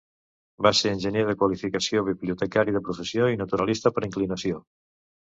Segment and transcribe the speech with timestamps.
[0.67, 4.63] Va ser enginyer de qualificació, bibliotecari de professió i naturalista per inclinació.